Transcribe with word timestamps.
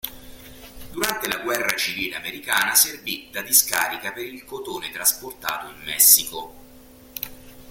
Durante 0.93 1.27
la 1.27 1.43
guerra 1.43 1.75
civile 1.77 2.15
americana 2.15 2.73
servì 2.73 3.29
da 3.31 3.43
discarica 3.43 4.11
per 4.11 4.25
il 4.25 4.43
cotone 4.45 4.89
trasportato 4.89 5.67
in 5.67 5.79
Messico. 5.83 6.55